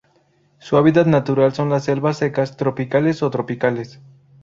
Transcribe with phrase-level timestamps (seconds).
[0.57, 3.99] Se hábitat natural son las selvas secas, tropicales o tropicales.